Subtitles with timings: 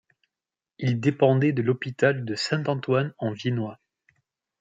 [0.79, 3.79] Il dépendait de l'hôpital de Saint-Antoine en Viennois.